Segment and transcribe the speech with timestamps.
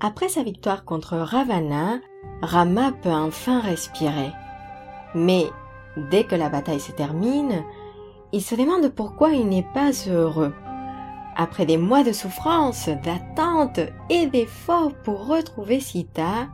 [0.00, 2.00] après sa victoire contre Ravana,
[2.42, 4.30] Rama peut enfin respirer.
[5.14, 5.46] Mais
[6.10, 7.64] dès que la bataille se termine,
[8.32, 10.52] il se demande pourquoi il n'est pas heureux.
[11.36, 13.80] Après des mois de souffrance, d'attente
[14.10, 16.48] et d'efforts pour retrouver Sita,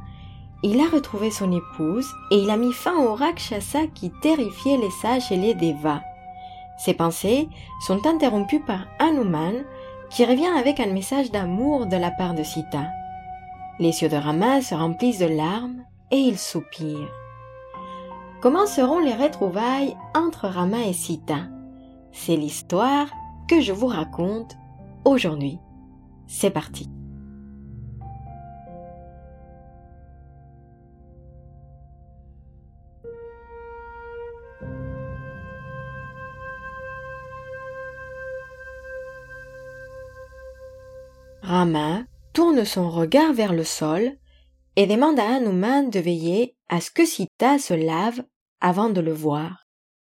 [0.62, 4.90] il a retrouvé son épouse et il a mis fin au Rakshasa qui terrifiait les
[4.90, 6.02] sages et les devas.
[6.78, 7.48] Ses pensées
[7.84, 9.64] sont interrompues par Hanuman
[10.10, 12.84] qui revient avec un message d'amour de la part de Sita.
[13.78, 17.08] Les yeux de Rama se remplissent de larmes et il soupire.
[18.40, 21.48] Comment seront les retrouvailles entre Rama et Sita?
[22.12, 23.08] C'est l'histoire
[23.48, 24.56] que je vous raconte
[25.04, 25.58] aujourd'hui.
[26.26, 26.88] C'est parti.
[41.42, 44.16] Rama tourne son regard vers le sol
[44.76, 48.22] et demande à Hanuman de veiller à ce que Sita se lave
[48.60, 49.66] avant de le voir.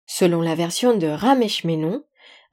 [0.08, 2.04] Selon la version de Rameshmenon,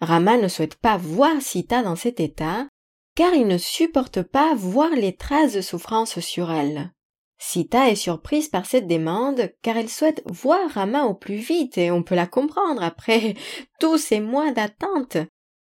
[0.01, 2.67] Rama ne souhaite pas voir Sita dans cet état,
[3.15, 6.93] car il ne supporte pas voir les traces de souffrance sur elle.
[7.39, 11.91] Sita est surprise par cette demande car elle souhaite voir Rama au plus vite et
[11.91, 13.35] on peut la comprendre après
[13.81, 15.17] tous ces mois d'attente.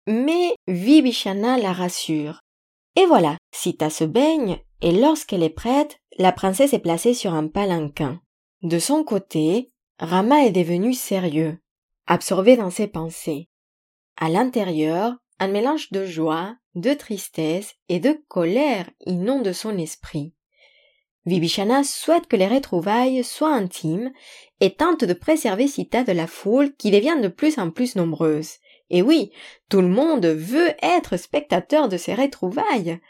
[0.06, 2.40] Mais Vibhishana la rassure.
[2.96, 7.46] Et voilà, Sita se baigne et lorsqu'elle est prête, la princesse est placée sur un
[7.46, 8.20] palanquin.
[8.62, 11.58] De son côté, Rama est devenu sérieux,
[12.06, 13.48] absorbé dans ses pensées.
[14.16, 20.34] À l'intérieur, un mélange de joie, de tristesse et de colère inonde son esprit.
[21.24, 24.12] Vibhishana souhaite que les retrouvailles soient intimes
[24.60, 28.54] et tente de préserver Sita de la foule qui devient de plus en plus nombreuse.
[28.92, 29.32] Et oui,
[29.70, 33.00] tout le monde veut être spectateur de ces retrouvailles.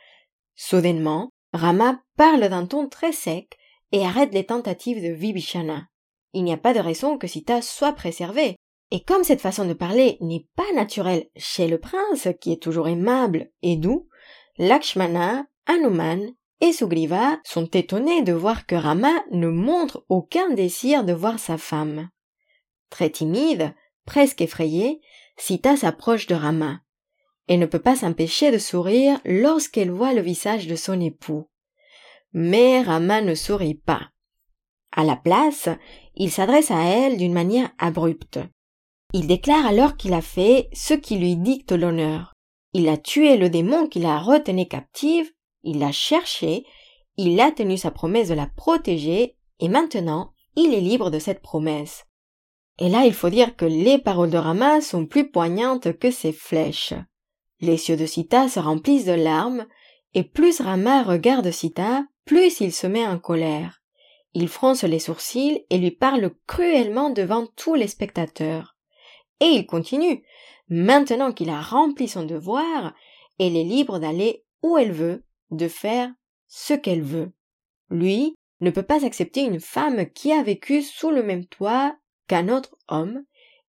[0.55, 3.59] Soudainement, Rama parle d'un ton très sec
[3.91, 5.89] et arrête les tentatives de Vibhishana.
[6.33, 8.57] Il n'y a pas de raison que Sita soit préservée.
[8.93, 12.89] Et comme cette façon de parler n'est pas naturelle chez le prince, qui est toujours
[12.89, 14.09] aimable et doux,
[14.59, 21.13] Lakshmana, Hanuman et Sugriva sont étonnés de voir que Rama ne montre aucun désir de
[21.13, 22.09] voir sa femme.
[22.89, 25.01] Très timide, presque effrayée,
[25.37, 26.81] Sita s'approche de Rama.
[27.49, 31.49] Elle ne peut pas s'empêcher de sourire lorsqu'elle voit le visage de son époux.
[32.33, 34.11] Mais Rama ne sourit pas.
[34.93, 35.69] À la place,
[36.15, 38.39] il s'adresse à elle d'une manière abrupte.
[39.15, 42.33] Il déclare alors qu'il a fait ce qui lui dicte l'honneur.
[42.73, 45.31] Il a tué le démon qui la retenait captive,
[45.63, 46.65] il l'a cherché,
[47.17, 51.43] il a tenu sa promesse de la protéger, et maintenant il est libre de cette
[51.43, 52.05] promesse.
[52.83, 56.33] Et là il faut dire que les paroles de Rama sont plus poignantes que ses
[56.33, 56.95] flèches.
[57.61, 59.67] Les yeux de Sita se remplissent de larmes,
[60.15, 63.83] et plus Rama regarde Sita, plus il se met en colère.
[64.35, 68.75] Il fronce les sourcils et lui parle cruellement devant tous les spectateurs.
[69.39, 70.25] Et il continue.
[70.69, 72.95] Maintenant qu'il a rempli son devoir,
[73.39, 76.11] elle est libre d'aller où elle veut, de faire
[76.49, 77.31] ce qu'elle veut.
[77.91, 81.95] Lui ne peut pas accepter une femme qui a vécu sous le même toit
[82.33, 83.25] qu'un autre homme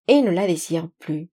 [0.08, 1.28] et ne la désire plus.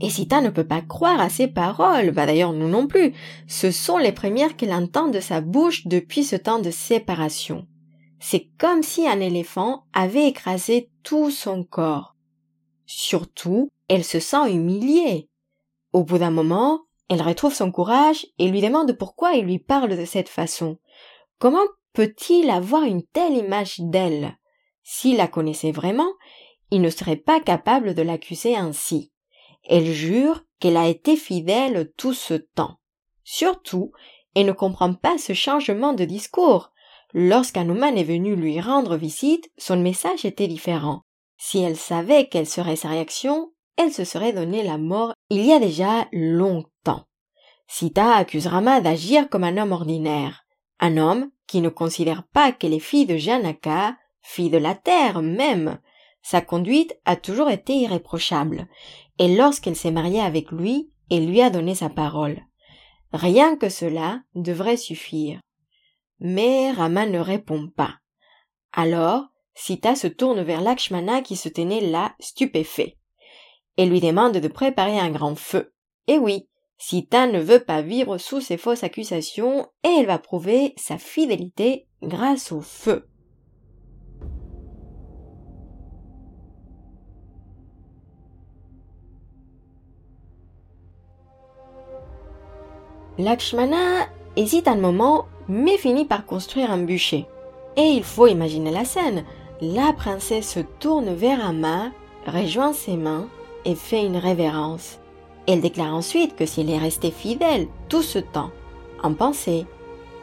[0.00, 3.14] Et Sita ne peut pas croire à ses paroles, bah d'ailleurs nous non plus.
[3.46, 7.68] Ce sont les premières qu'elle entend de sa bouche depuis ce temps de séparation.
[8.18, 12.16] C'est comme si un éléphant avait écrasé tout son corps.
[12.84, 15.28] Surtout, elle se sent humiliée.
[15.92, 19.96] Au bout d'un moment, elle retrouve son courage et lui demande pourquoi il lui parle
[19.96, 20.78] de cette façon.
[21.42, 24.38] Comment peut-il avoir une telle image d'elle?
[24.84, 26.12] S'il la connaissait vraiment,
[26.70, 29.10] il ne serait pas capable de l'accuser ainsi.
[29.64, 32.78] Elle jure qu'elle a été fidèle tout ce temps.
[33.24, 33.90] Surtout,
[34.36, 36.70] elle ne comprend pas ce changement de discours.
[37.12, 41.00] Lorsqu'Hanuman est venu lui rendre visite, son message était différent.
[41.38, 45.52] Si elle savait quelle serait sa réaction, elle se serait donné la mort il y
[45.52, 47.08] a déjà longtemps.
[47.66, 50.42] Sita accuse Rama d'agir comme un homme ordinaire,
[50.82, 55.22] un homme qui ne considère pas qu'elle est fille de Janaka, fille de la terre
[55.22, 55.78] même.
[56.22, 58.66] Sa conduite a toujours été irréprochable,
[59.18, 62.42] et lorsqu'elle s'est mariée avec lui, elle lui a donné sa parole.
[63.12, 65.40] Rien que cela devrait suffire.
[66.18, 67.94] Mais Rama ne répond pas.
[68.72, 72.96] Alors, Sita se tourne vers Lakshmana qui se tenait là, stupéfait.
[73.76, 75.72] Elle lui demande de préparer un grand feu.
[76.08, 76.48] Et oui,
[76.84, 81.86] Sita ne veut pas vivre sous ces fausses accusations et elle va prouver sa fidélité
[82.02, 83.06] grâce au feu.
[93.16, 97.26] Lakshmana hésite un moment, mais finit par construire un bûcher.
[97.76, 99.24] Et il faut imaginer la scène.
[99.60, 101.92] La princesse se tourne vers Rama,
[102.26, 103.28] rejoint ses mains
[103.64, 104.98] et fait une révérence.
[105.46, 108.50] Elle déclare ensuite que s'il est resté fidèle tout ce temps,
[109.02, 109.66] en pensée,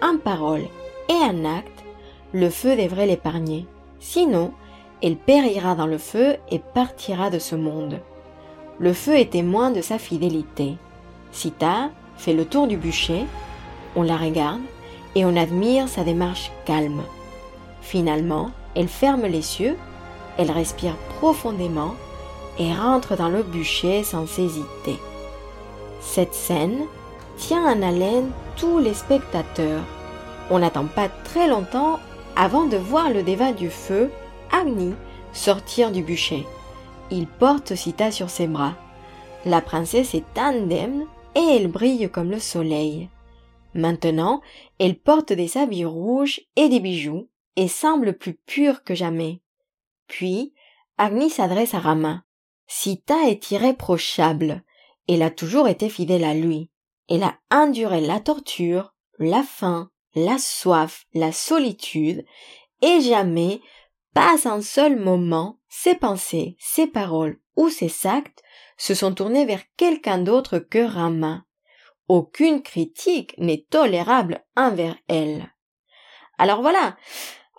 [0.02, 0.64] en parole
[1.10, 1.84] et en acte,
[2.32, 3.66] le feu devrait l'épargner.
[4.00, 4.54] Sinon,
[5.02, 8.00] elle périra dans le feu et partira de ce monde.
[8.80, 10.76] Le feu est témoin de sa fidélité.
[11.32, 13.26] Sita fait le tour du bûcher,
[13.96, 14.62] on la regarde
[15.16, 17.02] et on admire sa démarche calme.
[17.82, 19.76] Finalement, elle ferme les cieux,
[20.38, 21.96] elle respire profondément
[22.58, 24.98] et rentre dans le bûcher sans hésiter.
[26.02, 26.86] Cette scène
[27.38, 29.84] tient en haleine tous les spectateurs.
[30.50, 32.00] On n'attend pas très longtemps
[32.36, 34.10] avant de voir le déva du feu,
[34.52, 34.94] Agni,
[35.34, 36.46] sortir du bûcher.
[37.12, 38.76] Il porte Sita sur ses bras.
[39.46, 41.06] La princesse est indemne
[41.36, 43.10] et elle brille comme le soleil.
[43.74, 44.42] Maintenant,
[44.80, 49.42] elle porte des habits rouges et des bijoux et semble plus pure que jamais.
[50.08, 50.54] Puis,
[50.98, 52.24] Agni s'adresse à Rama.
[52.68, 54.64] Sita est irréprochable.
[55.12, 56.70] Elle a toujours été fidèle à lui.
[57.10, 62.24] Elle a enduré la torture, la faim, la soif, la solitude,
[62.84, 63.60] et jamais,
[64.14, 68.44] pas un seul moment, ses pensées, ses paroles ou ses actes
[68.78, 71.44] se sont tournés vers quelqu'un d'autre que Rama.
[72.08, 75.52] Aucune critique n'est tolérable envers elle.
[76.38, 76.96] Alors voilà,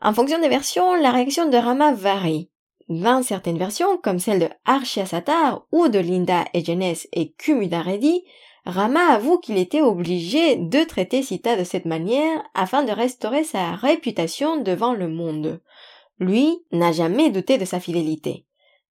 [0.00, 2.48] en fonction des versions, la réaction de Rama varie.
[2.90, 5.04] Dans certaines versions, comme celle de Arshia
[5.70, 8.24] ou de Linda Egenes et Kumida Reddy,
[8.66, 13.76] Rama avoue qu'il était obligé de traiter Sita de cette manière afin de restaurer sa
[13.76, 15.60] réputation devant le monde.
[16.18, 18.44] Lui n'a jamais douté de sa fidélité.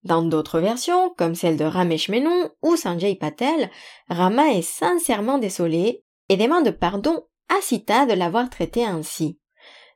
[0.05, 3.69] Dans d'autres versions, comme celle de Ramesh Menon ou Sanjay Patel,
[4.07, 9.39] Rama est sincèrement désolé et demande pardon à Sita de l'avoir traité ainsi.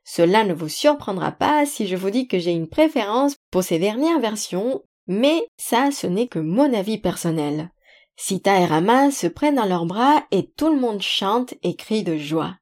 [0.04, 3.78] Cela ne vous surprendra pas si je vous dis que j'ai une préférence pour ces
[3.78, 7.70] dernières versions, mais ça ce n'est que mon avis personnel.
[8.16, 12.02] Sita et Rama se prennent dans leurs bras et tout le monde chante et crie
[12.02, 12.56] de joie.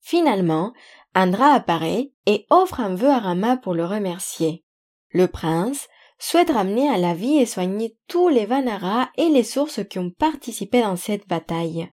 [0.00, 0.72] Finalement,
[1.14, 4.64] Andra apparaît et offre un vœu à Rama pour le remercier.
[5.10, 5.88] Le prince
[6.18, 10.10] souhaite ramener à la vie et soigner tous les Vanara et les sources qui ont
[10.10, 11.90] participé dans cette bataille.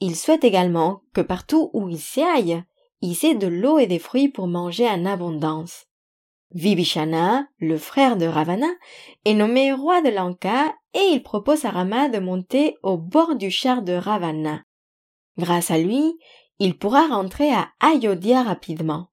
[0.00, 2.64] Il souhaite également que partout où il s'aille,
[3.02, 5.86] il ait de l'eau et des fruits pour manger en abondance.
[6.54, 8.68] Vibhishana, le frère de Ravana,
[9.24, 13.50] est nommé roi de Lanka et il propose à Rama de monter au bord du
[13.50, 14.62] char de Ravana.
[15.38, 16.18] Grâce à lui,
[16.58, 19.08] il pourra rentrer à Ayodhya rapidement.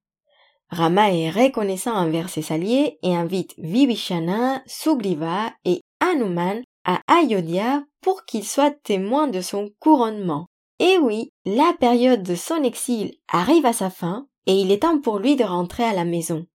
[0.68, 8.24] Rama est reconnaissant envers ses alliés et invite Vibhishana, Sugriva et Hanuman à Ayodhya pour
[8.24, 10.46] qu'ils soient témoins de son couronnement.
[10.78, 15.00] Et oui, la période de son exil arrive à sa fin et il est temps
[15.00, 16.46] pour lui de rentrer à la maison.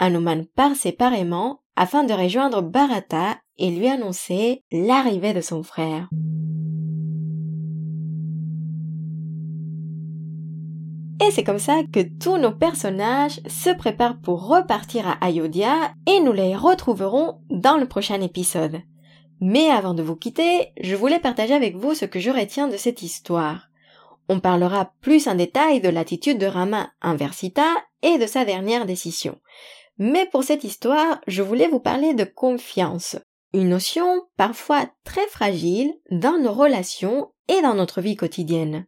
[0.00, 6.08] Hanuman part séparément afin de rejoindre Bharata et lui annoncer l'arrivée de son frère.
[11.22, 16.20] Et c'est comme ça que tous nos personnages se préparent pour repartir à Ayodhya et
[16.20, 18.80] nous les retrouverons dans le prochain épisode.
[19.42, 22.76] Mais avant de vous quitter, je voulais partager avec vous ce que je retiens de
[22.78, 23.68] cette histoire.
[24.30, 27.68] On parlera plus en détail de l'attitude de Rama envers Sita
[28.02, 29.38] et de sa dernière décision.
[30.02, 33.18] Mais pour cette histoire, je voulais vous parler de confiance,
[33.52, 38.86] une notion parfois très fragile dans nos relations et dans notre vie quotidienne.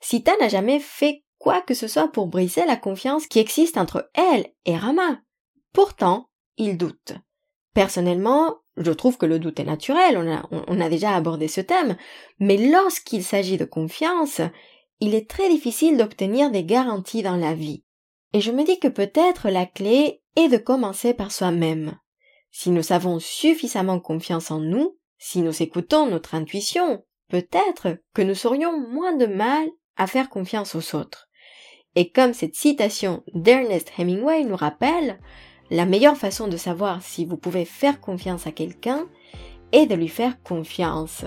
[0.00, 4.08] Sita n'a jamais fait quoi que ce soit pour briser la confiance qui existe entre
[4.14, 5.18] elle et Rama.
[5.72, 7.14] Pourtant, il doute.
[7.74, 10.16] Personnellement, je trouve que le doute est naturel,
[10.52, 11.96] on a, déjà abordé ce thème,
[12.38, 14.40] mais lorsqu'il s'agit de confiance,
[15.00, 17.83] il est très difficile d'obtenir des garanties dans la vie.
[18.34, 21.96] Et je me dis que peut-être la clé est de commencer par soi-même.
[22.50, 28.34] Si nous avons suffisamment confiance en nous, si nous écoutons notre intuition, peut-être que nous
[28.34, 31.28] serions moins de mal à faire confiance aux autres.
[31.94, 35.20] Et comme cette citation d'Ernest Hemingway nous rappelle,
[35.70, 39.08] la meilleure façon de savoir si vous pouvez faire confiance à quelqu'un
[39.70, 41.24] est de lui faire confiance.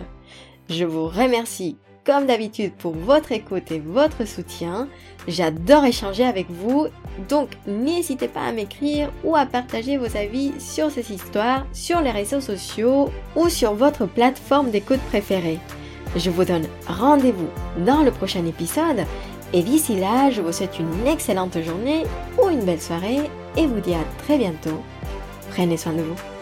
[0.69, 4.87] Je vous remercie comme d'habitude pour votre écoute et votre soutien.
[5.27, 6.87] J'adore échanger avec vous,
[7.27, 12.11] donc n'hésitez pas à m'écrire ou à partager vos avis sur ces histoires sur les
[12.11, 15.59] réseaux sociaux ou sur votre plateforme d'écoute préférée.
[16.15, 17.49] Je vous donne rendez-vous
[17.85, 19.05] dans le prochain épisode
[19.51, 22.03] et d'ici là, je vous souhaite une excellente journée
[22.41, 24.81] ou une belle soirée et vous dis à très bientôt.
[25.51, 26.36] Prenez soin de vous.